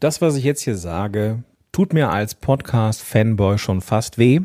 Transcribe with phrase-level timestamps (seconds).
[0.00, 4.40] Das, was ich jetzt hier sage, tut mir als Podcast-Fanboy schon fast weh.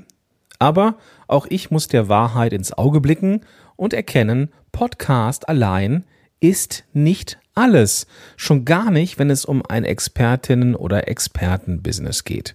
[0.59, 0.96] Aber
[1.29, 3.39] auch ich muss der Wahrheit ins Auge blicken
[3.78, 6.04] und erkennen, Podcast allein
[6.41, 8.05] ist nicht alles.
[8.36, 12.54] Schon gar nicht, wenn es um ein Expertinnen- oder Expertenbusiness geht.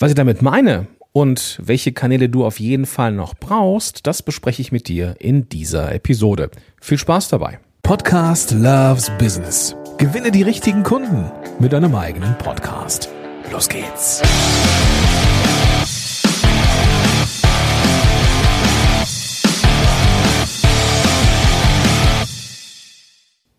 [0.00, 4.60] Was ich damit meine und welche Kanäle du auf jeden Fall noch brauchst, das bespreche
[4.60, 6.50] ich mit dir in dieser Episode.
[6.80, 7.60] Viel Spaß dabei.
[7.84, 9.77] Podcast Loves Business.
[9.98, 11.28] Gewinne die richtigen Kunden
[11.58, 13.08] mit deinem eigenen Podcast.
[13.50, 14.22] Los geht's.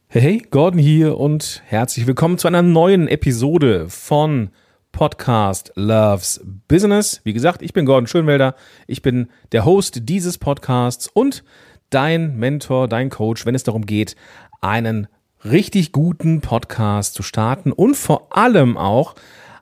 [0.07, 4.51] Hey, hey, Gordon hier und herzlich willkommen zu einer neuen Episode von
[4.93, 7.19] Podcast Loves Business.
[7.25, 8.55] Wie gesagt, ich bin Gordon Schönwelder.
[8.87, 11.43] Ich bin der Host dieses Podcasts und
[11.89, 14.15] dein Mentor, dein Coach, wenn es darum geht,
[14.61, 15.09] einen
[15.45, 19.15] richtig guten Podcast zu starten und vor allem auch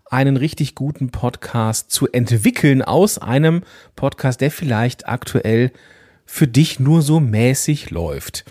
[0.10, 3.64] einen richtig guten Podcast zu entwickeln aus einem
[3.96, 5.72] Podcast, der vielleicht aktuell
[6.26, 8.46] für dich nur so mäßig läuft.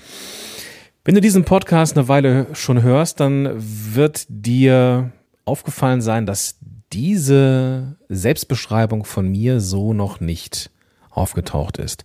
[1.05, 5.13] Wenn du diesen Podcast eine Weile schon hörst, dann wird dir
[5.45, 6.57] aufgefallen sein, dass
[6.93, 10.71] diese Selbstbeschreibung von mir so noch nicht
[11.11, 12.05] aufgetaucht ist.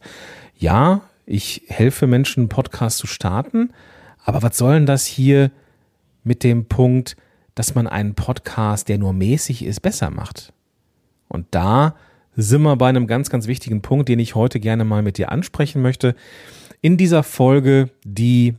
[0.58, 3.72] Ja, ich helfe Menschen, einen Podcast zu starten,
[4.24, 5.52] aber was soll denn das hier
[6.24, 7.16] mit dem Punkt,
[7.56, 10.54] dass man einen Podcast, der nur mäßig ist, besser macht?
[11.28, 11.96] Und da
[12.36, 15.32] sind wir bei einem ganz, ganz wichtigen Punkt, den ich heute gerne mal mit dir
[15.32, 16.16] ansprechen möchte.
[16.82, 18.56] In dieser Folge, die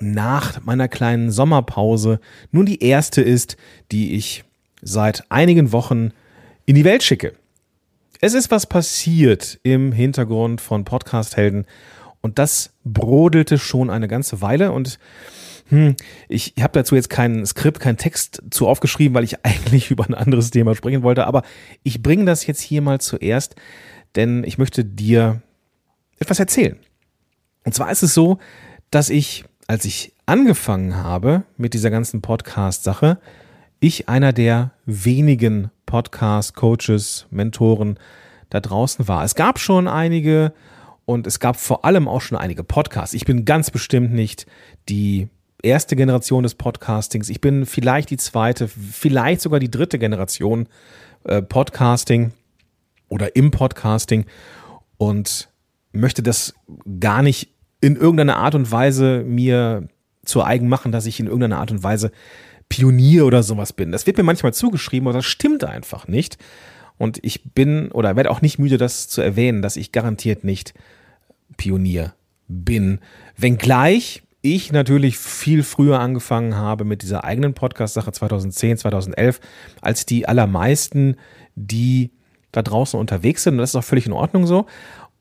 [0.00, 3.56] nach meiner kleinen Sommerpause nun die erste ist,
[3.92, 4.44] die ich
[4.82, 6.10] seit einigen Wochen
[6.66, 7.34] in die Welt schicke.
[8.20, 11.66] Es ist was passiert im Hintergrund von Podcast Helden
[12.22, 14.98] und das brodelte schon eine ganze Weile und
[15.68, 15.96] hm,
[16.28, 20.14] ich habe dazu jetzt kein Skript, keinen Text zu aufgeschrieben, weil ich eigentlich über ein
[20.14, 21.26] anderes Thema sprechen wollte.
[21.26, 21.42] Aber
[21.82, 23.56] ich bringe das jetzt hier mal zuerst,
[24.14, 25.42] denn ich möchte dir
[26.18, 26.78] etwas erzählen.
[27.64, 28.38] Und zwar ist es so,
[28.90, 33.18] dass ich, als ich angefangen habe mit dieser ganzen Podcast-Sache,
[33.80, 37.98] ich einer der wenigen Podcast-Coaches, Mentoren
[38.50, 39.24] da draußen war.
[39.24, 40.52] Es gab schon einige,
[41.04, 43.14] und es gab vor allem auch schon einige Podcasts.
[43.14, 44.46] Ich bin ganz bestimmt nicht
[44.88, 45.28] die
[45.62, 47.28] erste Generation des Podcastings.
[47.28, 50.68] Ich bin vielleicht die zweite, vielleicht sogar die dritte Generation
[51.24, 52.32] äh, Podcasting
[53.08, 54.26] oder im Podcasting
[54.96, 55.48] und
[55.92, 56.54] möchte das
[57.00, 59.88] gar nicht in irgendeiner Art und Weise mir
[60.24, 62.12] zu eigen machen, dass ich in irgendeiner Art und Weise
[62.68, 63.92] Pionier oder sowas bin.
[63.92, 66.38] Das wird mir manchmal zugeschrieben, aber das stimmt einfach nicht.
[67.02, 70.72] Und ich bin oder werde auch nicht müde, das zu erwähnen, dass ich garantiert nicht
[71.56, 72.14] Pionier
[72.46, 73.00] bin.
[73.36, 79.40] Wenngleich ich natürlich viel früher angefangen habe mit dieser eigenen Podcast-Sache 2010, 2011,
[79.80, 81.16] als die allermeisten,
[81.56, 82.12] die
[82.52, 83.54] da draußen unterwegs sind.
[83.54, 84.66] Und das ist auch völlig in Ordnung so.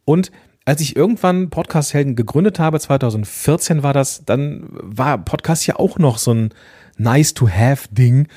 [0.05, 0.31] Und
[0.65, 5.97] als ich irgendwann Podcast Helden gegründet habe, 2014 war das, dann war Podcast ja auch
[5.97, 6.53] noch so ein
[6.97, 8.27] nice to have Ding.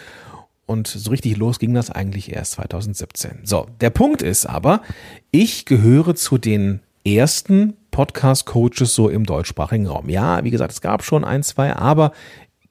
[0.66, 3.40] Und so richtig los ging das eigentlich erst 2017.
[3.44, 4.82] So, der Punkt ist aber,
[5.30, 10.08] ich gehöre zu den ersten Podcast-Coaches so im deutschsprachigen Raum.
[10.08, 12.12] Ja, wie gesagt, es gab schon ein, zwei, aber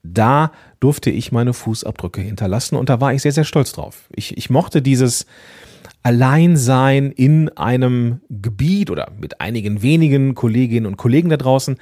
[0.02, 4.10] da durfte ich meine Fußabdrücke hinterlassen und da war ich sehr, sehr stolz drauf.
[4.14, 5.26] Ich, ich mochte dieses
[6.02, 11.78] Alleinsein in einem Gebiet oder mit einigen wenigen Kolleginnen und Kollegen da draußen,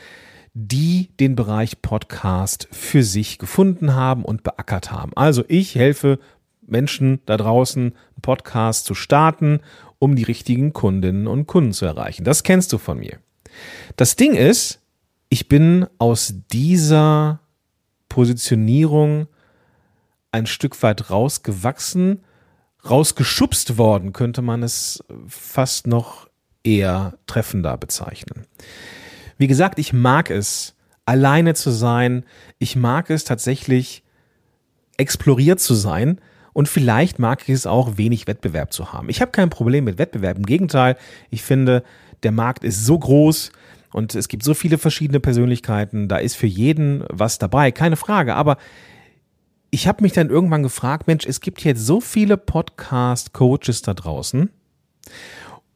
[0.53, 5.11] die den Bereich Podcast für sich gefunden haben und beackert haben.
[5.15, 6.19] Also ich helfe
[6.61, 9.61] Menschen da draußen, einen Podcast zu starten,
[9.99, 12.23] um die richtigen Kundinnen und Kunden zu erreichen.
[12.23, 13.19] Das kennst du von mir.
[13.95, 14.79] Das Ding ist,
[15.29, 17.39] ich bin aus dieser
[18.09, 19.27] Positionierung
[20.31, 22.23] ein Stück weit rausgewachsen,
[22.89, 26.27] rausgeschubst worden, könnte man es fast noch
[26.63, 28.45] eher treffender bezeichnen.
[29.41, 32.25] Wie gesagt, ich mag es, alleine zu sein.
[32.59, 34.03] Ich mag es tatsächlich,
[34.97, 36.21] exploriert zu sein.
[36.53, 39.09] Und vielleicht mag ich es auch, wenig Wettbewerb zu haben.
[39.09, 40.37] Ich habe kein Problem mit Wettbewerb.
[40.37, 40.95] Im Gegenteil,
[41.31, 41.83] ich finde,
[42.21, 43.51] der Markt ist so groß
[43.91, 46.07] und es gibt so viele verschiedene Persönlichkeiten.
[46.07, 48.35] Da ist für jeden was dabei, keine Frage.
[48.35, 48.57] Aber
[49.71, 54.51] ich habe mich dann irgendwann gefragt, Mensch, es gibt jetzt so viele Podcast-Coaches da draußen.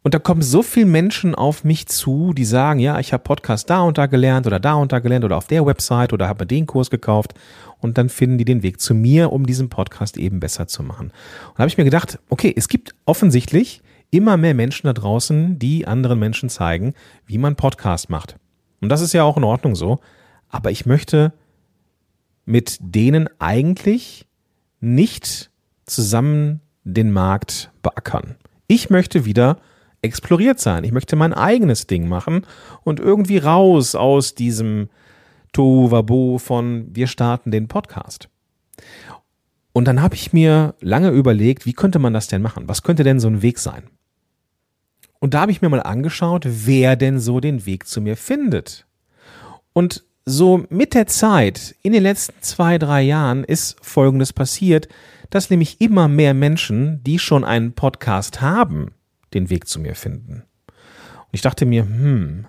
[0.05, 3.71] Und da kommen so viele Menschen auf mich zu, die sagen, ja, ich habe Podcast
[3.71, 6.43] da und da gelernt oder da und da gelernt oder auf der Website oder habe
[6.43, 7.33] mir den Kurs gekauft.
[7.79, 11.07] Und dann finden die den Weg zu mir, um diesen Podcast eben besser zu machen.
[11.07, 13.81] Und da habe ich mir gedacht, okay, es gibt offensichtlich
[14.11, 16.93] immer mehr Menschen da draußen, die anderen Menschen zeigen,
[17.25, 18.35] wie man Podcast macht.
[18.81, 20.01] Und das ist ja auch in Ordnung so.
[20.49, 21.33] Aber ich möchte
[22.45, 24.27] mit denen eigentlich
[24.79, 25.49] nicht
[25.87, 28.35] zusammen den Markt beackern.
[28.67, 29.57] Ich möchte wieder
[30.05, 30.83] exploriert sein.
[30.83, 32.45] Ich möchte mein eigenes Ding machen
[32.83, 34.89] und irgendwie raus aus diesem
[35.51, 38.29] Tohuwabo von wir starten den Podcast.
[39.73, 42.67] Und dann habe ich mir lange überlegt, wie könnte man das denn machen?
[42.67, 43.83] Was könnte denn so ein Weg sein?
[45.19, 48.85] Und da habe ich mir mal angeschaut, wer denn so den Weg zu mir findet.
[49.73, 54.87] Und so mit der Zeit, in den letzten zwei, drei Jahren, ist Folgendes passiert,
[55.29, 58.94] dass nämlich immer mehr Menschen, die schon einen Podcast haben,
[59.35, 60.43] den Weg zu mir finden.
[60.65, 62.47] Und ich dachte mir, hm,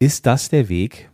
[0.00, 1.10] ist das der Weg?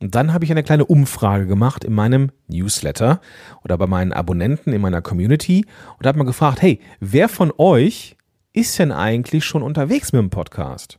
[0.00, 3.20] Und dann habe ich eine kleine Umfrage gemacht in meinem Newsletter
[3.62, 5.64] oder bei meinen Abonnenten in meiner Community
[5.98, 8.16] und habe mal gefragt, hey, wer von euch
[8.52, 10.98] ist denn eigentlich schon unterwegs mit dem Podcast?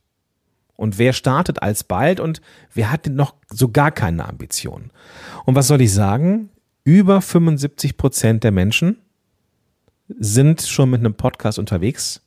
[0.75, 2.41] Und wer startet alsbald und
[2.73, 4.91] wer hat noch so gar keine Ambitionen?
[5.45, 6.49] Und was soll ich sagen?
[6.85, 8.97] Über 75 Prozent der Menschen
[10.07, 12.21] sind schon mit einem Podcast unterwegs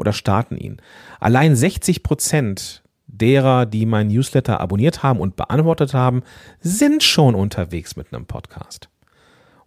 [0.00, 0.78] oder starten ihn.
[1.20, 6.22] Allein 60 Prozent derer, die mein Newsletter abonniert haben und beantwortet haben,
[6.60, 8.88] sind schon unterwegs mit einem Podcast.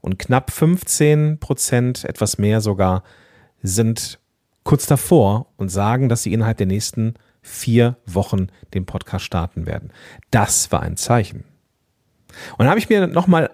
[0.01, 3.03] Und knapp 15 Prozent, etwas mehr sogar,
[3.62, 4.19] sind
[4.63, 9.91] kurz davor und sagen, dass sie innerhalb der nächsten vier Wochen den Podcast starten werden.
[10.31, 11.44] Das war ein Zeichen.
[12.51, 13.51] Und dann habe ich mir nochmal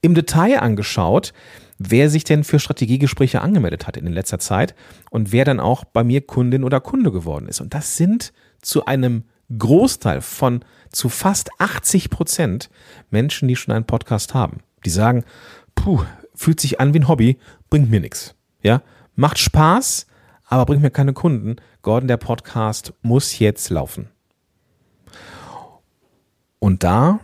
[0.00, 1.32] im Detail angeschaut,
[1.78, 4.74] wer sich denn für Strategiegespräche angemeldet hat in letzter Zeit
[5.10, 7.60] und wer dann auch bei mir Kundin oder Kunde geworden ist.
[7.60, 8.32] Und das sind
[8.62, 9.24] zu einem
[9.56, 12.70] Großteil von zu fast 80 Prozent
[13.10, 14.60] Menschen, die schon einen Podcast haben.
[14.84, 15.24] Die sagen,
[15.74, 16.02] puh,
[16.34, 17.38] fühlt sich an wie ein Hobby,
[17.70, 18.34] bringt mir nichts.
[18.62, 18.82] Ja,
[19.14, 20.06] macht Spaß,
[20.46, 21.56] aber bringt mir keine Kunden.
[21.82, 24.08] Gordon, der Podcast muss jetzt laufen.
[26.58, 27.20] Und da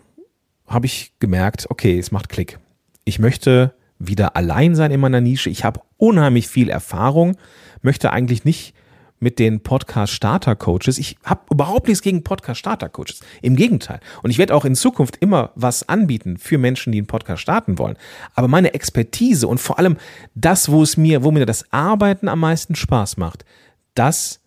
[0.66, 2.58] habe ich gemerkt, okay, es macht Klick.
[3.04, 3.74] Ich möchte
[4.06, 5.50] wieder allein sein in meiner Nische.
[5.50, 7.36] Ich habe unheimlich viel Erfahrung,
[7.82, 8.74] möchte eigentlich nicht
[9.22, 10.98] mit den Podcast Starter Coaches.
[10.98, 13.20] Ich habe überhaupt nichts gegen Podcast Starter Coaches.
[13.40, 14.00] Im Gegenteil.
[14.22, 17.78] Und ich werde auch in Zukunft immer was anbieten für Menschen, die einen Podcast starten
[17.78, 17.96] wollen.
[18.34, 19.96] Aber meine Expertise und vor allem
[20.34, 23.44] das, wo es mir, wo mir das Arbeiten am meisten Spaß macht,
[23.94, 24.40] das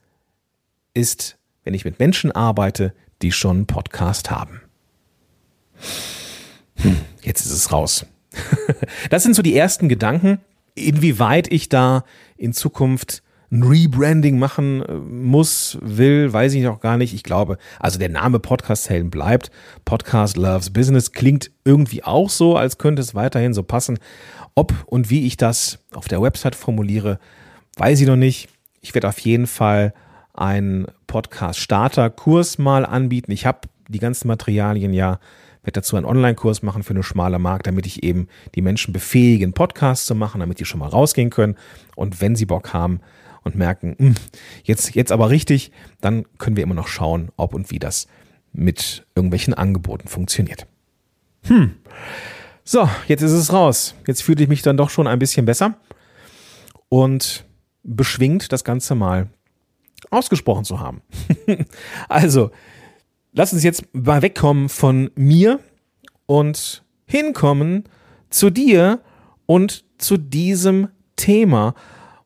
[0.94, 4.62] ist, wenn ich mit Menschen arbeite, die schon einen Podcast haben.
[6.75, 8.06] Hm, jetzt ist es raus.
[9.10, 10.40] das sind so die ersten Gedanken,
[10.76, 12.04] inwieweit ich da
[12.38, 17.14] in Zukunft ein Rebranding machen äh, muss, will, weiß ich noch gar nicht.
[17.14, 19.52] Ich glaube, also der Name Podcast Helden bleibt.
[19.86, 24.00] Podcast Loves Business klingt irgendwie auch so, als könnte es weiterhin so passen.
[24.56, 27.20] Ob und wie ich das auf der Website formuliere,
[27.78, 28.50] weiß ich noch nicht.
[28.81, 29.94] Ich werde auf jeden Fall
[30.34, 33.31] einen Podcast-Starter-Kurs mal anbieten.
[33.31, 35.20] Ich habe die ganzen Materialien ja
[35.66, 39.54] werde dazu einen Online-Kurs machen für eine schmale Markt, damit ich eben die Menschen befähigen,
[39.54, 41.56] Podcasts zu machen, damit die schon mal rausgehen können.
[41.96, 43.00] Und wenn sie Bock haben
[43.44, 44.16] und merken, hm,
[44.64, 45.72] jetzt, jetzt aber richtig,
[46.02, 48.08] dann können wir immer noch schauen, ob und wie das
[48.54, 50.68] mit irgendwelchen Angeboten funktioniert.
[51.44, 51.76] Hm.
[52.64, 53.96] So, jetzt ist es raus.
[54.08, 55.76] Jetzt fühle ich mich dann doch schon ein bisschen besser
[56.90, 57.46] und
[57.84, 59.30] beschwingt das Ganze mal
[60.10, 61.02] ausgesprochen zu haben.
[62.10, 62.52] also,
[63.36, 65.60] lass uns jetzt mal wegkommen von mir
[66.26, 67.84] und hinkommen
[68.32, 69.02] zu dir
[69.46, 71.76] und zu diesem Thema.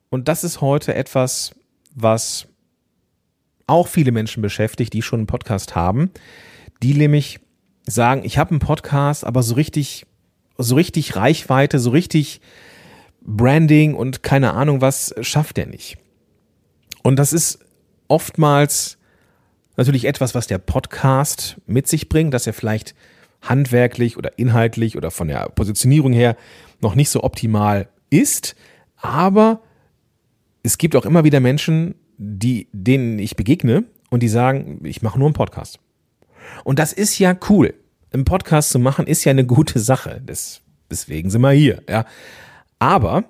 [0.09, 1.51] Und das ist heute etwas,
[1.93, 2.47] was
[3.67, 6.11] auch viele Menschen beschäftigt, die schon einen Podcast haben,
[6.81, 7.39] die nämlich
[7.85, 10.05] sagen, ich habe einen Podcast, aber so richtig,
[10.57, 12.39] so richtig Reichweite, so richtig
[13.21, 15.97] Branding und keine Ahnung was schafft er nicht.
[17.03, 17.59] Und das ist
[18.07, 18.98] oftmals
[19.79, 22.95] natürlich etwas, was der Podcast mit sich bringt, dass er vielleicht
[23.41, 26.35] handwerklich oder inhaltlich oder von der Positionierung her
[26.81, 28.55] noch nicht so optimal ist.
[28.97, 29.61] Aber
[30.63, 35.17] es gibt auch immer wieder Menschen, die, denen ich begegne und die sagen, ich mache
[35.17, 35.79] nur einen Podcast.
[36.63, 37.73] Und das ist ja cool.
[38.11, 40.21] Einen Podcast zu machen ist ja eine gute Sache.
[40.25, 41.81] Das, deswegen sind wir hier.
[41.87, 42.05] Ja.
[42.79, 43.25] Aber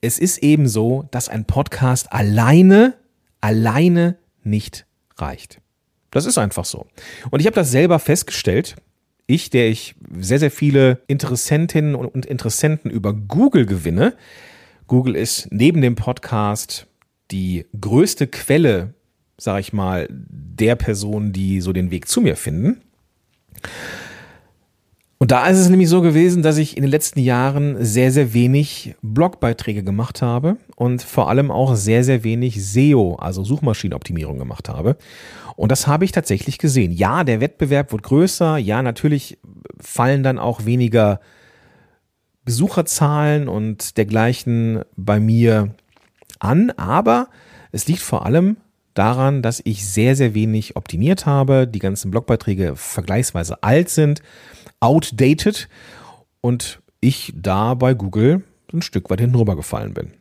[0.00, 2.94] es ist eben so, dass ein Podcast alleine,
[3.40, 5.60] alleine nicht reicht.
[6.16, 6.86] Das ist einfach so.
[7.30, 8.76] Und ich habe das selber festgestellt.
[9.26, 14.14] Ich, der ich sehr, sehr viele Interessentinnen und Interessenten über Google gewinne.
[14.86, 16.86] Google ist neben dem Podcast
[17.30, 18.94] die größte Quelle,
[19.36, 22.80] sage ich mal, der Personen, die so den Weg zu mir finden.
[25.18, 28.34] Und da ist es nämlich so gewesen, dass ich in den letzten Jahren sehr, sehr
[28.34, 34.68] wenig Blogbeiträge gemacht habe und vor allem auch sehr, sehr wenig SEO, also Suchmaschinenoptimierung gemacht
[34.68, 34.96] habe.
[35.56, 36.92] Und das habe ich tatsächlich gesehen.
[36.92, 38.58] Ja, der Wettbewerb wird größer.
[38.58, 39.38] Ja, natürlich
[39.80, 41.20] fallen dann auch weniger
[42.44, 45.74] Besucherzahlen und dergleichen bei mir
[46.38, 47.28] an, aber
[47.72, 48.58] es liegt vor allem
[48.94, 54.22] daran, dass ich sehr, sehr wenig optimiert habe, die ganzen Blogbeiträge vergleichsweise alt sind,
[54.80, 55.68] outdated
[56.40, 60.12] und ich da bei Google ein Stück weit hinten rübergefallen bin.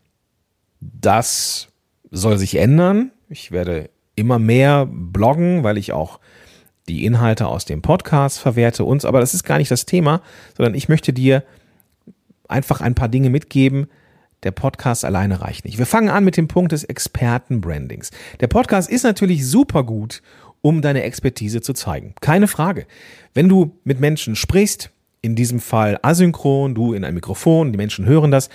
[0.80, 1.68] Das
[2.12, 3.12] soll sich ändern.
[3.30, 6.20] Ich werde immer mehr bloggen, weil ich auch
[6.88, 10.22] die Inhalte aus dem Podcast verwerte uns, aber das ist gar nicht das Thema,
[10.56, 11.44] sondern ich möchte dir
[12.48, 13.88] einfach ein paar Dinge mitgeben.
[14.44, 15.80] Der Podcast alleine reicht nicht.
[15.80, 18.12] Wir fangen an mit dem Punkt des Expertenbrandings.
[18.40, 20.22] Der Podcast ist natürlich super gut,
[20.62, 22.14] um deine Expertise zu zeigen.
[22.22, 22.86] Keine Frage.
[23.34, 24.92] Wenn du mit Menschen sprichst,
[25.22, 28.50] in diesem Fall asynchron, du in ein Mikrofon, die Menschen hören das,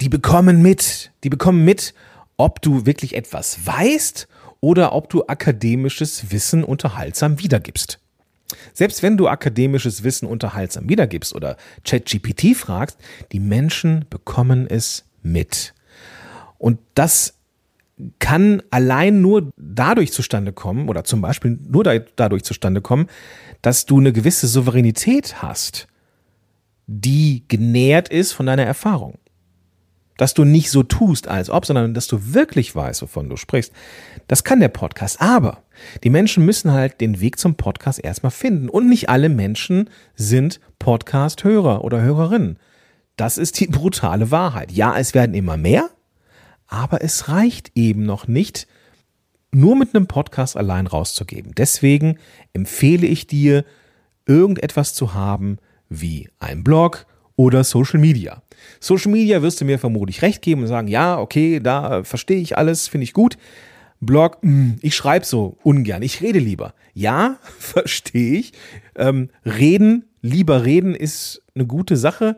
[0.00, 1.94] die bekommen mit, die bekommen mit,
[2.36, 4.28] ob du wirklich etwas weißt
[4.62, 7.98] oder ob du akademisches Wissen unterhaltsam wiedergibst.
[8.72, 12.96] Selbst wenn du akademisches Wissen unterhaltsam wiedergibst oder ChatGPT fragst,
[13.32, 15.74] die Menschen bekommen es mit.
[16.58, 17.34] Und das
[18.18, 23.08] kann allein nur dadurch zustande kommen oder zum Beispiel nur dadurch zustande kommen,
[23.62, 25.88] dass du eine gewisse Souveränität hast,
[26.86, 29.18] die genährt ist von deiner Erfahrung
[30.16, 33.72] dass du nicht so tust, als ob, sondern dass du wirklich weißt, wovon du sprichst.
[34.28, 35.20] Das kann der Podcast.
[35.20, 35.62] Aber
[36.04, 38.68] die Menschen müssen halt den Weg zum Podcast erstmal finden.
[38.68, 42.58] Und nicht alle Menschen sind Podcast-Hörer oder Hörerinnen.
[43.16, 44.72] Das ist die brutale Wahrheit.
[44.72, 45.90] Ja, es werden immer mehr,
[46.66, 48.66] aber es reicht eben noch nicht,
[49.54, 51.52] nur mit einem Podcast allein rauszugeben.
[51.54, 52.18] Deswegen
[52.54, 53.64] empfehle ich dir,
[54.26, 58.42] irgendetwas zu haben wie ein Blog oder Social Media.
[58.80, 62.56] Social Media wirst du mir vermutlich recht geben und sagen, ja, okay, da verstehe ich
[62.58, 63.36] alles, finde ich gut.
[64.02, 66.74] Blog, hm, ich schreibe so ungern, ich rede lieber.
[66.92, 68.52] Ja, verstehe ich.
[68.96, 72.36] Ähm, reden, lieber reden ist eine gute Sache,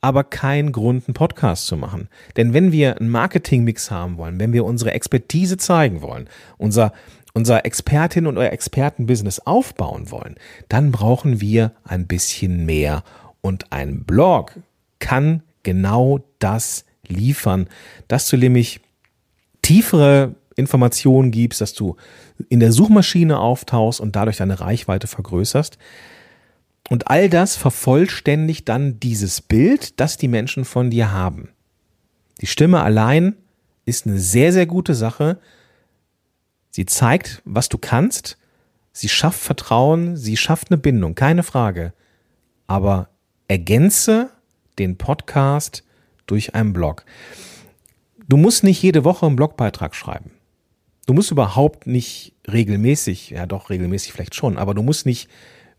[0.00, 2.08] aber kein Grund, einen Podcast zu machen.
[2.36, 6.92] Denn wenn wir einen Marketingmix haben wollen, wenn wir unsere Expertise zeigen wollen, unser,
[7.34, 10.36] unser Expertin und euer Expertenbusiness aufbauen wollen,
[10.68, 13.02] dann brauchen wir ein bisschen mehr.
[13.42, 14.52] Und ein Blog
[14.98, 17.68] kann genau das liefern,
[18.08, 18.80] dass du nämlich
[19.62, 21.96] tiefere Informationen gibst, dass du
[22.48, 25.78] in der Suchmaschine auftauchst und dadurch deine Reichweite vergrößerst.
[26.90, 31.48] Und all das vervollständigt dann dieses Bild, das die Menschen von dir haben.
[32.40, 33.36] Die Stimme allein
[33.86, 35.38] ist eine sehr, sehr gute Sache.
[36.70, 38.36] Sie zeigt, was du kannst.
[38.92, 40.16] Sie schafft Vertrauen.
[40.16, 41.14] Sie schafft eine Bindung.
[41.14, 41.92] Keine Frage.
[42.66, 43.08] Aber
[43.48, 44.30] ergänze
[44.78, 45.84] den Podcast
[46.26, 47.04] durch einen Blog.
[48.28, 50.30] Du musst nicht jede Woche einen Blogbeitrag schreiben.
[51.06, 55.28] Du musst überhaupt nicht regelmäßig, ja doch regelmäßig vielleicht schon, aber du musst nicht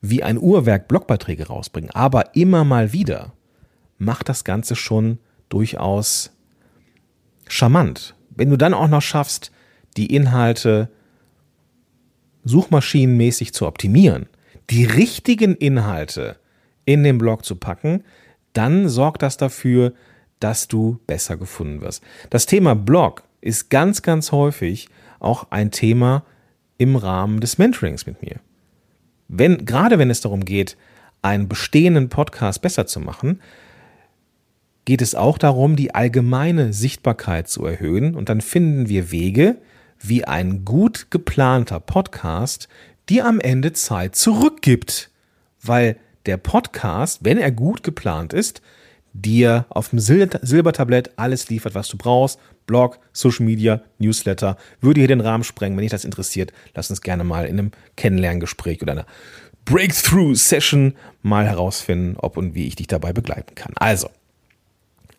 [0.02, 1.90] wie ein Uhrwerk Blogbeiträge rausbringen.
[1.92, 3.34] Aber immer mal wieder
[3.98, 6.32] macht das Ganze schon durchaus
[7.48, 8.16] charmant.
[8.30, 9.52] Wenn du dann auch noch schaffst,
[9.98, 10.90] die Inhalte
[12.44, 14.28] suchmaschinenmäßig zu optimieren,
[14.70, 16.38] die richtigen Inhalte
[16.86, 18.04] in den Blog zu packen,
[18.55, 19.93] dann sorgt das dafür,
[20.39, 22.03] dass du besser gefunden wirst.
[22.29, 26.24] Das Thema Blog ist ganz, ganz häufig auch ein Thema
[26.77, 28.39] im Rahmen des Mentorings mit mir.
[29.27, 30.77] Wenn, gerade wenn es darum geht,
[31.21, 33.41] einen bestehenden Podcast besser zu machen,
[34.85, 38.15] geht es auch darum, die allgemeine Sichtbarkeit zu erhöhen.
[38.15, 39.57] Und dann finden wir Wege,
[40.00, 42.67] wie ein gut geplanter Podcast
[43.09, 45.09] dir am Ende Zeit zurückgibt.
[45.62, 48.62] Weil der Podcast, wenn er gut geplant ist,
[49.13, 52.39] dir auf dem Sil Silbertablett alles liefert, was du brauchst.
[52.65, 54.58] Blog, Social Media, Newsletter.
[54.82, 55.77] Würde hier den Rahmen sprengen.
[55.77, 59.05] Wenn dich das interessiert, lass uns gerne mal in einem Kennenlerngespräch oder einer
[59.65, 63.74] Breakthrough-Session mal herausfinden, ob und wie ich dich dabei begleiten kann.
[63.75, 64.10] Also,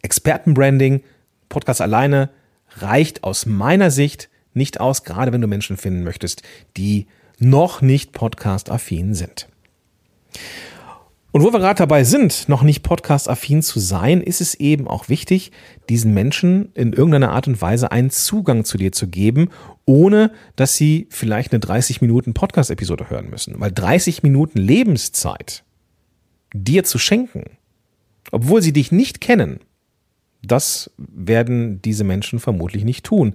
[0.02, 1.02] Expertenbranding,
[1.48, 2.30] Podcast alleine
[2.78, 6.42] reicht aus meiner Sicht nicht aus, gerade wenn du Menschen finden möchtest,
[6.76, 7.06] die
[7.38, 9.48] noch nicht podcast-affin sind.
[11.36, 15.10] Und wo wir gerade dabei sind, noch nicht podcast-affin zu sein, ist es eben auch
[15.10, 15.52] wichtig,
[15.90, 19.50] diesen Menschen in irgendeiner Art und Weise einen Zugang zu dir zu geben,
[19.84, 23.60] ohne dass sie vielleicht eine 30 Minuten Podcast-Episode hören müssen.
[23.60, 25.62] Weil 30 Minuten Lebenszeit
[26.54, 27.44] dir zu schenken,
[28.32, 29.60] obwohl sie dich nicht kennen,
[30.42, 33.34] das werden diese Menschen vermutlich nicht tun.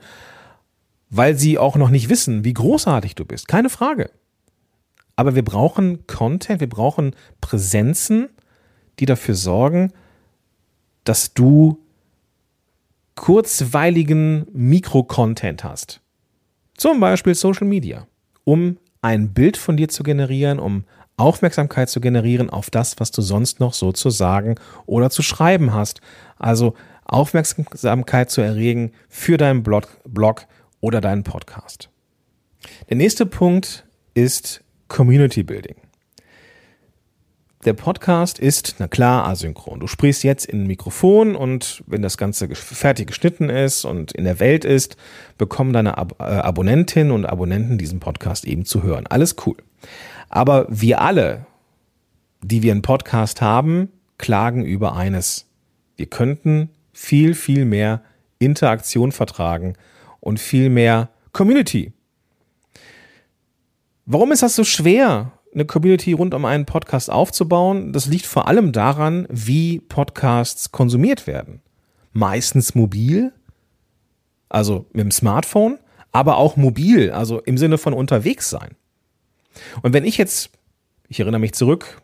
[1.11, 3.47] Weil sie auch noch nicht wissen, wie großartig du bist.
[3.47, 4.09] Keine Frage.
[5.15, 8.29] Aber wir brauchen Content, wir brauchen Präsenzen,
[8.99, 9.91] die dafür sorgen,
[11.03, 11.79] dass du
[13.15, 16.01] kurzweiligen Mikrocontent hast.
[16.75, 18.07] Zum Beispiel Social Media,
[18.43, 20.85] um ein Bild von dir zu generieren, um
[21.17, 25.73] Aufmerksamkeit zu generieren auf das, was du sonst noch so zu sagen oder zu schreiben
[25.73, 26.01] hast.
[26.37, 26.73] Also
[27.05, 30.47] Aufmerksamkeit zu erregen für deinen Blog, Blog
[30.79, 31.89] oder deinen Podcast.
[32.89, 35.77] Der nächste Punkt ist Community Building.
[37.63, 39.79] Der Podcast ist, na klar, asynchron.
[39.79, 44.25] Du sprichst jetzt in ein Mikrofon und wenn das Ganze fertig geschnitten ist und in
[44.25, 44.97] der Welt ist,
[45.37, 49.07] bekommen deine Ab äh, Abonnentinnen und Abonnenten diesen Podcast eben zu hören.
[49.07, 49.55] Alles cool.
[50.27, 51.45] Aber wir alle,
[52.43, 55.47] die wir einen Podcast haben, klagen über eines.
[55.95, 58.01] Wir könnten viel, viel mehr
[58.39, 59.75] Interaktion vertragen
[60.19, 61.93] und viel mehr Community.
[64.13, 67.93] Warum ist das so schwer, eine Community rund um einen Podcast aufzubauen?
[67.93, 71.61] Das liegt vor allem daran, wie Podcasts konsumiert werden.
[72.11, 73.31] Meistens mobil,
[74.49, 75.79] also mit dem Smartphone,
[76.11, 78.75] aber auch mobil, also im Sinne von unterwegs sein.
[79.81, 80.49] Und wenn ich jetzt,
[81.07, 82.01] ich erinnere mich zurück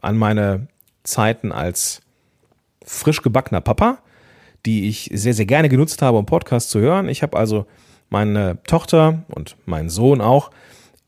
[0.00, 0.68] an meine
[1.02, 2.00] Zeiten als
[2.84, 3.98] frisch gebackener Papa,
[4.66, 7.08] die ich sehr, sehr gerne genutzt habe, um Podcasts zu hören.
[7.08, 7.66] Ich habe also
[8.08, 10.52] meine Tochter und meinen Sohn auch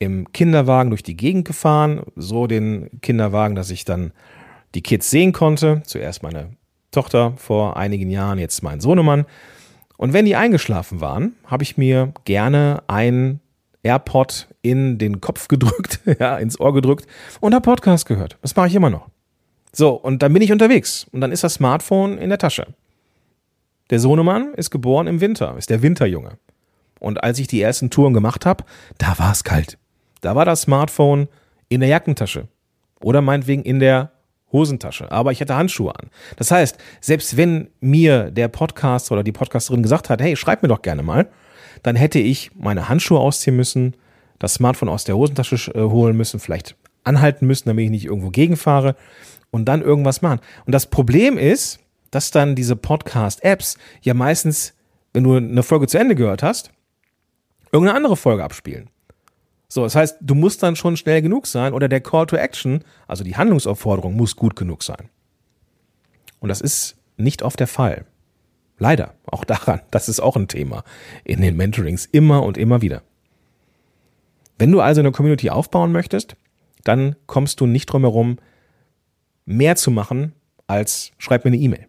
[0.03, 2.03] im Kinderwagen durch die Gegend gefahren.
[2.17, 4.13] So den Kinderwagen, dass ich dann
[4.75, 5.83] die Kids sehen konnte.
[5.85, 6.51] Zuerst meine
[6.91, 9.27] Tochter vor einigen Jahren, jetzt mein Sohnemann.
[9.97, 13.41] Und wenn die eingeschlafen waren, habe ich mir gerne ein
[13.85, 17.07] AirPod in den Kopf gedrückt, ja, ins Ohr gedrückt
[17.41, 18.37] und habe Podcast gehört.
[18.43, 19.09] Das mache ich immer noch.
[19.73, 22.67] So, und dann bin ich unterwegs und dann ist das Smartphone in der Tasche.
[23.91, 26.39] Der Sohnemann ist geboren im Winter, ist der Winterjunge.
[26.99, 28.65] Und als ich die ersten Touren gemacht habe,
[28.99, 29.79] da war es kalt.
[30.23, 31.29] Da war das Smartphone
[31.69, 32.49] in der Jackentasche
[33.03, 34.13] oder meinetwegen in der
[34.53, 36.11] Hosentasche, aber ich hatte Handschuhe an.
[36.37, 40.69] Das heißt, selbst wenn mir der Podcast oder die Podcasterin gesagt hat, hey, schreib mir
[40.69, 41.29] doch gerne mal,
[41.83, 43.97] dann hätte ich meine Handschuhe ausziehen müssen,
[44.39, 48.31] das Smartphone aus der Hosentasche äh, holen müssen, vielleicht anhalten müssen, damit ich nicht irgendwo
[48.31, 48.95] gegenfahre
[49.51, 50.41] und dann irgendwas machen.
[50.67, 54.75] Und das Problem ist, dass dann diese Podcast-Apps ja meistens,
[55.13, 56.71] wenn du eine Folge zu Ende gehört hast,
[57.73, 58.91] irgendeine andere Folge abspielen.
[59.73, 62.85] So, das heißt, du musst dann schon schnell genug sein oder der Call to Action,
[63.09, 65.09] also die Handlungsaufforderung, muss gut genug sein.
[66.41, 68.05] Und das ist nicht oft der Fall.
[68.77, 70.85] Leider, auch daran, das ist auch ein Thema
[71.25, 73.01] in den Mentorings immer und immer wieder.
[74.59, 76.37] Wenn du also eine Community aufbauen möchtest,
[76.85, 78.37] dann kommst du nicht drum herum,
[79.47, 80.35] mehr zu machen
[80.67, 81.87] als schreib mir eine E-Mail.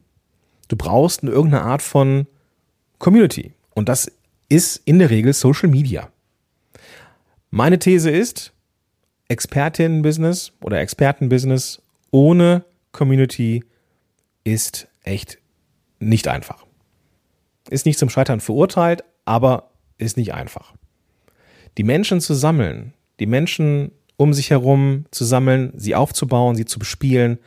[0.70, 2.28] Du brauchst irgendeine Art von
[2.98, 3.52] Community.
[3.72, 4.10] Und das
[4.48, 6.13] ist in der Regel Social Media.
[7.56, 8.52] Meine These ist,
[9.28, 13.64] Expertinnen-Business oder Experten-Business ohne Community
[14.44, 15.38] ist echt
[16.00, 16.66] nicht einfach.
[17.70, 20.74] Ist nicht zum Scheitern verurteilt, aber ist nicht einfach.
[21.78, 26.80] Die Menschen zu sammeln, die Menschen um sich herum zu sammeln, sie aufzubauen, sie zu
[26.80, 27.38] bespielen,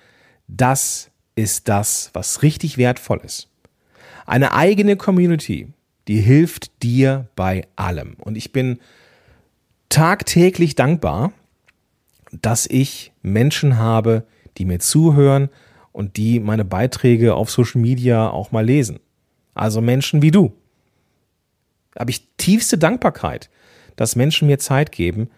[0.47, 3.49] das ist das, was richtig wertvoll ist.
[4.25, 5.67] Eine eigene Community,
[6.07, 8.15] die hilft dir bei allem.
[8.21, 8.79] Und ich bin
[9.89, 11.33] tagtäglich dankbar,
[12.33, 14.27] dass ich Menschen habe,
[14.59, 15.49] die mir zuhören
[15.93, 19.01] und die meine Beiträge auf Social Media auch mal lesen.
[19.55, 20.53] Also Menschen wie du.
[21.99, 23.49] Habe ich tiefste Dankbarkeit,
[23.97, 25.31] dass Menschen mir Zeit geben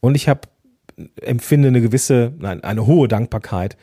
[0.00, 0.48] und ich habe
[1.20, 3.76] empfinde eine gewisse, nein, eine hohe Dankbarkeit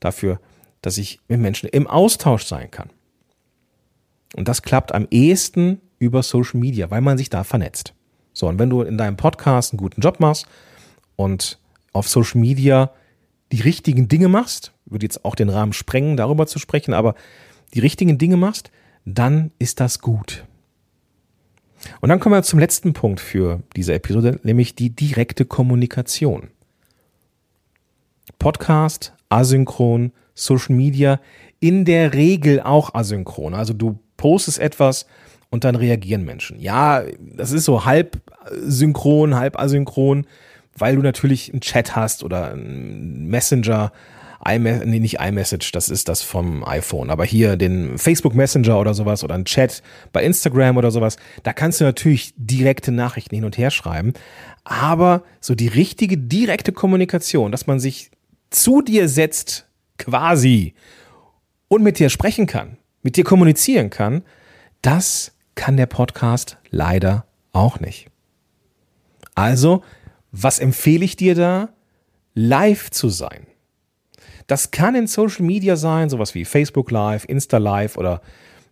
[0.00, 0.40] dafür,
[0.80, 2.90] dass ich mit Menschen im Austausch sein kann.
[4.34, 7.94] Und das klappt am ehesten über Social Media, weil man sich da vernetzt.
[8.36, 10.46] So, und wenn du in deinem Podcast einen guten Job machst
[11.16, 11.58] und
[11.94, 12.90] auf Social Media
[13.50, 17.14] die richtigen Dinge machst, würde jetzt auch den Rahmen sprengen, darüber zu sprechen, aber
[17.72, 18.70] die richtigen Dinge machst,
[19.06, 20.44] dann ist das gut.
[22.02, 26.48] Und dann kommen wir zum letzten Punkt für diese Episode, nämlich die direkte Kommunikation.
[28.38, 31.20] Podcast, asynchron, Social Media
[31.58, 33.54] in der Regel auch asynchron.
[33.54, 35.06] Also du postest etwas
[35.56, 36.60] und dann reagieren Menschen.
[36.60, 38.20] Ja, das ist so halb
[38.52, 40.26] synchron, halb asynchron,
[40.76, 43.90] weil du natürlich einen Chat hast oder einen Messenger,
[44.46, 49.24] nee, nicht iMessage, das ist das vom iPhone, aber hier den Facebook Messenger oder sowas
[49.24, 53.56] oder ein Chat bei Instagram oder sowas, da kannst du natürlich direkte Nachrichten hin und
[53.56, 54.12] her schreiben,
[54.64, 58.10] aber so die richtige direkte Kommunikation, dass man sich
[58.50, 59.66] zu dir setzt
[59.96, 60.74] quasi
[61.68, 64.22] und mit dir sprechen kann, mit dir kommunizieren kann,
[64.82, 68.08] das kann der Podcast leider auch nicht.
[69.34, 69.82] Also,
[70.30, 71.70] was empfehle ich dir da?
[72.34, 73.46] Live zu sein.
[74.46, 78.20] Das kann in Social Media sein, sowas wie Facebook Live, Insta Live oder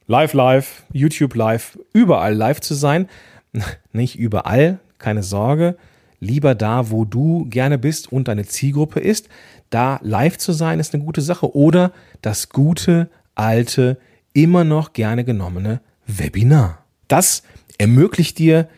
[0.06, 3.08] Live Live, YouTube Live, überall live zu sein.
[3.92, 5.76] Nicht überall, keine Sorge.
[6.20, 9.28] lieber da, wo du gerne bist und deine Zielgruppe ist.
[9.68, 11.54] Da live zu sein ist eine gute Sache.
[11.54, 11.92] Oder
[12.22, 13.98] das gute, alte,
[14.32, 16.84] immer noch gerne genommene Webinar.
[17.08, 17.42] Das
[17.78, 18.68] ermöglicht dir,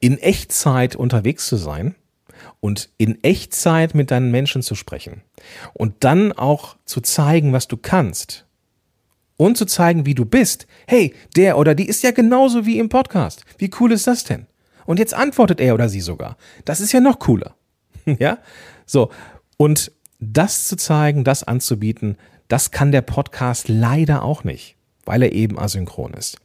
[0.00, 1.94] in Echtzeit unterwegs zu sein
[2.60, 5.22] und in Echtzeit mit deinen Menschen zu sprechen
[5.74, 8.46] und dann auch zu zeigen, was du kannst
[9.36, 10.66] und zu zeigen, wie du bist.
[10.86, 13.44] Hey, der oder die ist ja genauso wie im Podcast.
[13.58, 14.46] Wie cool ist das denn?
[14.86, 16.36] Und jetzt antwortet er oder sie sogar.
[16.64, 17.54] Das ist ja noch cooler.
[18.18, 18.38] ja?
[18.86, 19.10] So.
[19.56, 22.16] Und das zu zeigen, das anzubieten,
[22.48, 26.38] das kann der Podcast leider auch nicht, weil er eben asynchron ist.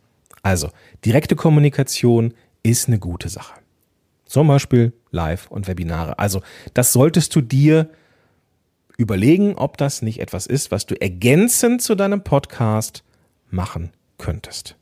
[0.45, 0.69] Also,
[1.03, 3.55] direkte Kommunikation ist eine gute Sache.
[4.25, 6.19] Zum Beispiel Live und Webinare.
[6.19, 6.43] Also,
[6.75, 7.89] das solltest du dir
[8.95, 13.03] überlegen, ob das nicht etwas ist, was du ergänzend zu deinem Podcast
[13.49, 14.75] machen könntest.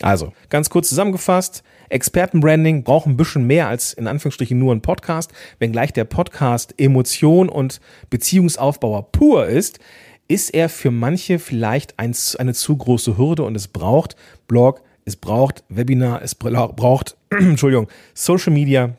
[0.00, 5.34] Also, ganz kurz zusammengefasst, Expertenbranding braucht ein bisschen mehr als in Anführungsstrichen nur ein Podcast.
[5.58, 9.80] Wenngleich der Podcast Emotion und Beziehungsaufbauer pur ist,
[10.28, 14.16] ist er für manche vielleicht ein, eine zu große Hürde und es braucht
[14.48, 18.96] Blog, es braucht Webinar, es braucht, Entschuldigung, Social Media,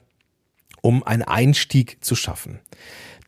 [0.81, 2.59] um einen Einstieg zu schaffen.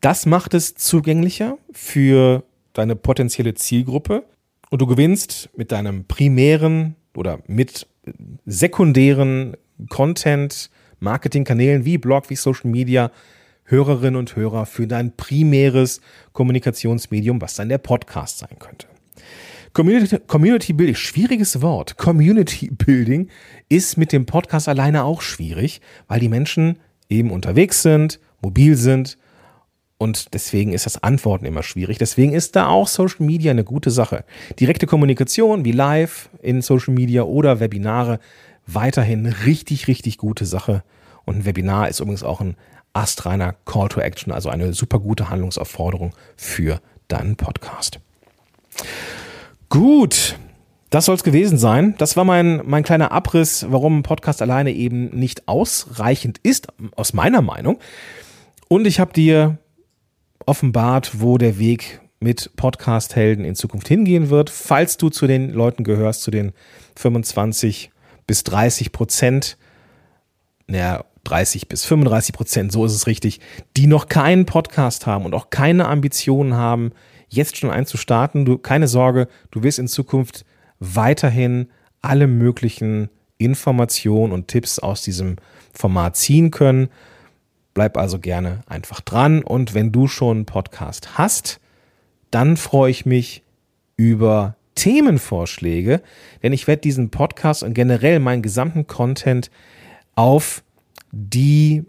[0.00, 4.24] Das macht es zugänglicher für deine potenzielle Zielgruppe
[4.70, 7.86] und du gewinnst mit deinem primären oder mit
[8.46, 9.56] sekundären
[9.88, 13.10] Content, Marketingkanälen wie Blog, wie Social Media
[13.64, 16.00] Hörerinnen und Hörer für dein primäres
[16.32, 18.86] Kommunikationsmedium, was dann der Podcast sein könnte.
[19.78, 21.96] Community, Community Building, schwieriges Wort.
[21.98, 23.28] Community Building
[23.68, 29.18] ist mit dem Podcast alleine auch schwierig, weil die Menschen eben unterwegs sind, mobil sind
[29.96, 31.96] und deswegen ist das Antworten immer schwierig.
[31.96, 34.24] Deswegen ist da auch Social Media eine gute Sache.
[34.58, 38.18] Direkte Kommunikation wie Live in Social Media oder Webinare
[38.66, 40.82] weiterhin richtig, richtig gute Sache.
[41.24, 42.56] Und ein Webinar ist übrigens auch ein
[42.94, 48.00] astreiner Call to Action, also eine super gute Handlungsaufforderung für deinen Podcast.
[49.68, 50.38] Gut,
[50.90, 51.94] das soll es gewesen sein.
[51.98, 57.12] Das war mein, mein kleiner Abriss, warum ein Podcast alleine eben nicht ausreichend ist, aus
[57.12, 57.78] meiner Meinung.
[58.68, 59.58] Und ich habe dir
[60.46, 64.48] offenbart, wo der Weg mit Podcast-Helden in Zukunft hingehen wird.
[64.48, 66.52] Falls du zu den Leuten gehörst, zu den
[66.96, 67.90] 25
[68.26, 69.58] bis 30 Prozent,
[70.66, 73.40] naja, 30 bis 35 Prozent, so ist es richtig,
[73.76, 76.92] die noch keinen Podcast haben und auch keine Ambitionen haben,
[77.28, 78.44] jetzt schon einzustarten.
[78.44, 80.44] Du, keine Sorge, du wirst in Zukunft
[80.80, 81.68] weiterhin
[82.02, 85.36] alle möglichen Informationen und Tipps aus diesem
[85.72, 86.88] Format ziehen können.
[87.74, 89.42] Bleib also gerne einfach dran.
[89.42, 91.60] Und wenn du schon einen Podcast hast,
[92.30, 93.42] dann freue ich mich
[93.96, 96.02] über Themenvorschläge,
[96.42, 99.50] denn ich werde diesen Podcast und generell meinen gesamten Content
[100.14, 100.62] auf
[101.10, 101.84] die,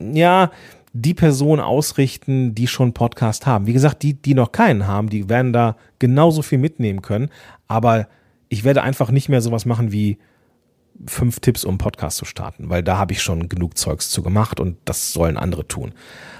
[0.00, 0.50] ja,
[0.96, 3.66] die Person ausrichten, die schon Podcast haben.
[3.66, 7.30] Wie gesagt, die, die noch keinen haben, die werden da genauso viel mitnehmen können.
[7.66, 8.06] Aber
[8.48, 10.18] ich werde einfach nicht mehr sowas machen wie
[11.04, 14.60] fünf Tipps, um Podcast zu starten, weil da habe ich schon genug Zeugs zu gemacht
[14.60, 15.92] und das sollen andere tun.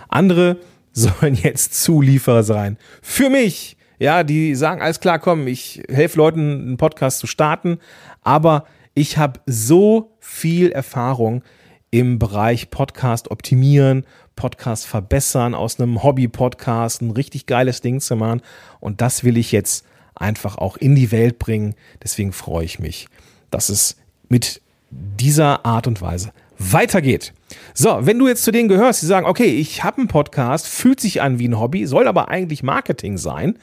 [0.08, 0.58] Andere
[0.92, 2.78] sollen jetzt Zulieferer sein.
[3.02, 7.78] Für mich, ja, die sagen, alles klar, komm, ich helfe Leuten, einen Podcast zu starten,
[8.22, 11.42] aber ich habe so viel Erfahrung
[11.90, 14.04] im Bereich Podcast optimieren,
[14.36, 18.42] Podcast verbessern, aus einem Hobby-Podcast ein richtig geiles Ding zu machen.
[18.80, 21.74] Und das will ich jetzt einfach auch in die Welt bringen.
[22.02, 23.08] Deswegen freue ich mich,
[23.50, 23.96] dass es
[24.28, 27.32] mit dieser Art und Weise weitergeht.
[27.74, 31.00] So, wenn du jetzt zu denen gehörst, die sagen, okay, ich habe einen Podcast, fühlt
[31.00, 33.58] sich an wie ein Hobby, soll aber eigentlich Marketing sein,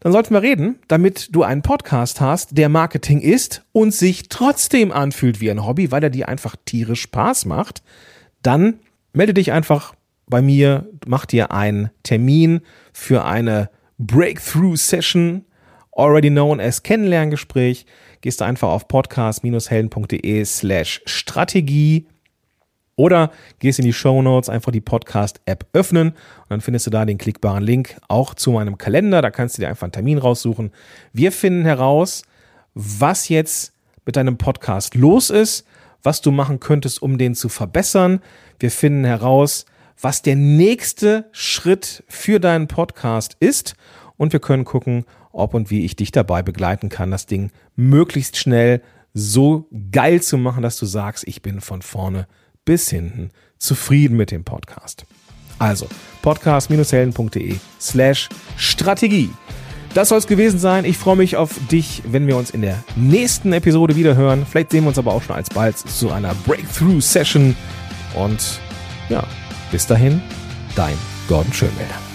[0.00, 4.92] dann sollten wir reden, damit du einen Podcast hast, der Marketing ist und sich trotzdem
[4.92, 7.82] anfühlt wie ein Hobby, weil er dir einfach tierisch Spaß macht.
[8.42, 8.78] Dann
[9.12, 9.94] melde dich einfach
[10.26, 12.60] bei mir, mach dir einen Termin
[12.92, 15.44] für eine Breakthrough Session,
[15.92, 17.86] already known as Kennenlerngespräch
[18.20, 22.06] gehst du einfach auf podcast-helden.de slash Strategie
[22.96, 27.04] oder gehst in die Show Notes, einfach die Podcast-App öffnen und dann findest du da
[27.04, 29.22] den klickbaren Link auch zu meinem Kalender.
[29.22, 30.72] Da kannst du dir einfach einen Termin raussuchen.
[31.12, 32.24] Wir finden heraus,
[32.74, 33.72] was jetzt
[34.04, 35.64] mit deinem Podcast los ist,
[36.02, 38.20] was du machen könntest, um den zu verbessern.
[38.58, 39.66] Wir finden heraus,
[40.00, 43.74] was der nächste Schritt für deinen Podcast ist
[44.16, 48.36] und wir können gucken, ob und wie ich dich dabei begleiten kann, das Ding möglichst
[48.36, 48.82] schnell
[49.14, 52.26] so geil zu machen, dass du sagst, ich bin von vorne
[52.64, 55.04] bis hinten zufrieden mit dem Podcast.
[55.58, 55.88] Also
[56.22, 59.30] podcast-helden.de slash Strategie.
[59.98, 60.84] Das soll es gewesen sein.
[60.84, 64.46] Ich freue mich auf dich, wenn wir uns in der nächsten Episode wieder hören.
[64.48, 67.56] Vielleicht sehen wir uns aber auch schon alsbald zu einer Breakthrough-Session.
[68.14, 68.60] Und
[69.08, 69.24] ja,
[69.72, 70.22] bis dahin,
[70.76, 70.94] dein
[71.26, 72.07] Gordon Schönwälder.